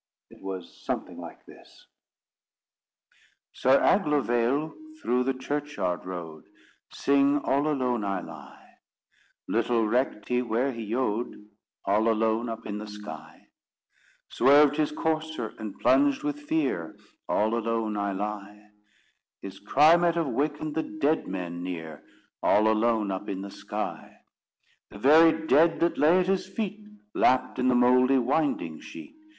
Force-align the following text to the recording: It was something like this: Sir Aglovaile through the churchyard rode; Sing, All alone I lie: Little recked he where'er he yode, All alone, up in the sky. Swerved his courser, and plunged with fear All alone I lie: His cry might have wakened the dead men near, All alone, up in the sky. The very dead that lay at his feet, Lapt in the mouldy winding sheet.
It 0.31 0.41
was 0.41 0.81
something 0.83 1.19
like 1.19 1.45
this: 1.45 1.85
Sir 3.53 3.79
Aglovaile 3.79 4.73
through 4.99 5.25
the 5.25 5.33
churchyard 5.35 6.07
rode; 6.07 6.45
Sing, 6.91 7.37
All 7.43 7.67
alone 7.67 8.03
I 8.03 8.19
lie: 8.21 8.77
Little 9.47 9.87
recked 9.87 10.29
he 10.29 10.41
where'er 10.41 10.71
he 10.71 10.85
yode, 10.85 11.47
All 11.85 12.09
alone, 12.09 12.49
up 12.49 12.65
in 12.65 12.79
the 12.79 12.87
sky. 12.87 13.45
Swerved 14.31 14.77
his 14.77 14.91
courser, 14.91 15.53
and 15.59 15.77
plunged 15.77 16.23
with 16.23 16.39
fear 16.39 16.97
All 17.29 17.53
alone 17.55 17.95
I 17.95 18.11
lie: 18.13 18.71
His 19.43 19.59
cry 19.59 19.97
might 19.97 20.15
have 20.15 20.29
wakened 20.29 20.73
the 20.73 20.97
dead 20.99 21.27
men 21.27 21.61
near, 21.61 22.03
All 22.41 22.67
alone, 22.67 23.11
up 23.11 23.29
in 23.29 23.41
the 23.43 23.51
sky. 23.51 24.17
The 24.89 24.97
very 24.97 25.45
dead 25.45 25.79
that 25.81 25.99
lay 25.99 26.21
at 26.21 26.25
his 26.25 26.47
feet, 26.49 26.87
Lapt 27.13 27.59
in 27.59 27.67
the 27.67 27.75
mouldy 27.75 28.17
winding 28.17 28.79
sheet. 28.79 29.15